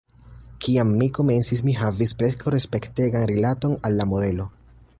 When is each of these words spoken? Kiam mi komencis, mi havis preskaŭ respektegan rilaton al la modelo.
Kiam 0.63 0.93
mi 1.01 1.07
komencis, 1.17 1.61
mi 1.67 1.75
havis 1.81 2.13
preskaŭ 2.21 2.53
respektegan 2.55 3.29
rilaton 3.33 3.77
al 3.91 4.01
la 4.01 4.09
modelo. 4.15 4.49